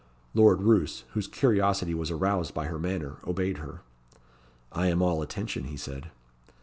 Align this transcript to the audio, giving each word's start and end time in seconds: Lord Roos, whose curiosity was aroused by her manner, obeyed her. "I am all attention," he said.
Lord 0.33 0.61
Roos, 0.63 1.03
whose 1.11 1.27
curiosity 1.27 1.93
was 1.93 2.09
aroused 2.09 2.55
by 2.55 2.65
her 2.65 2.79
manner, 2.79 3.17
obeyed 3.27 3.59
her. 3.59 3.81
"I 4.71 4.87
am 4.87 5.03
all 5.03 5.21
attention," 5.21 5.65
he 5.65 5.77
said. 5.77 6.09